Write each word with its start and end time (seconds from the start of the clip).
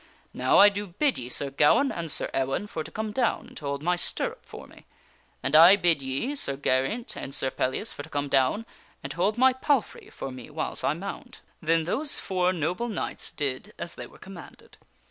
Now 0.33 0.57
I 0.57 0.69
do 0.69 0.87
bid 0.87 1.19
ye, 1.19 1.29
Sir 1.29 1.51
Gawaine 1.51 1.91
and 1.91 2.09
Sir 2.09 2.25
E 2.33 2.39
\vaine, 2.41 2.65
for 2.67 2.83
to 2.83 2.89
come 2.89 3.11
down 3.11 3.49
and 3.49 3.57
to 3.57 3.65
hold 3.65 3.83
my 3.83 3.95
stirrup 3.95 4.43
for 4.47 4.65
me; 4.65 4.87
and 5.43 5.55
I 5.55 5.75
bid 5.75 6.01
ye, 6.01 6.33
Sir 6.33 6.55
Geraint 6.57 7.15
and 7.15 7.35
Sir 7.35 7.51
Pellias, 7.51 7.93
for 7.93 8.01
to 8.01 8.09
come 8.09 8.27
down 8.27 8.65
and 9.03 9.11
to 9.11 9.17
hold 9.17 9.37
my 9.37 9.53
palfrey 9.53 10.09
for 10.09 10.31
me 10.31 10.49
whiles 10.49 10.83
I 10.83 10.95
mount." 10.95 11.41
Then 11.61 11.83
those 11.83 12.17
four 12.17 12.51
noble 12.51 12.89
knights 12.89 13.31
did 13.31 13.75
as 13.77 13.93
they 13.93 14.07
were 14.07 14.17
commanded. 14.17 14.77